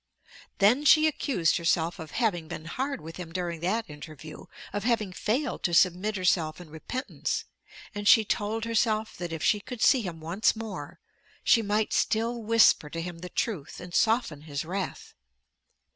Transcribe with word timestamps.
Then 0.57 0.83
she 0.83 1.05
accused 1.05 1.57
herself 1.57 1.99
of 1.99 2.09
having 2.09 2.47
been 2.47 2.65
hard 2.65 3.01
with 3.01 3.17
him 3.17 3.31
during 3.31 3.59
that 3.59 3.87
interview, 3.87 4.45
of 4.73 4.83
having 4.83 5.13
failed 5.13 5.61
to 5.61 5.75
submit 5.75 6.15
herself 6.15 6.59
in 6.59 6.71
repentance, 6.71 7.45
and 7.93 8.07
she 8.07 8.25
told 8.25 8.65
herself 8.65 9.15
that 9.17 9.31
if 9.31 9.43
she 9.43 9.59
could 9.59 9.83
see 9.83 10.01
him 10.01 10.19
once 10.19 10.55
more, 10.55 10.99
she 11.43 11.61
might 11.61 11.93
still 11.93 12.41
whisper 12.41 12.89
to 12.89 12.99
him 12.99 13.19
the 13.19 13.29
truth 13.29 13.79
and 13.79 13.93
soften 13.93 14.41
his 14.41 14.65
wrath. 14.65 15.13